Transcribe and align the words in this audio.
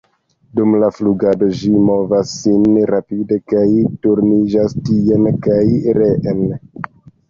Dum 0.59 0.77
flugado 0.95 1.49
ĝi 1.59 1.69
movas 1.91 2.33
sin 2.39 2.65
rapide 2.93 3.41
kaj 3.55 3.63
turniĝas 4.09 4.79
tien 4.91 5.33
kaj 5.49 5.65
reen. 6.05 6.47